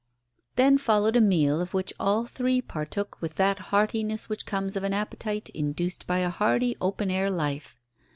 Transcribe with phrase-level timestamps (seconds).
[0.55, 4.83] Then followed a meal of which all three partook with that heartiness which comes of
[4.83, 7.75] an appetite induced by a hardy open air life.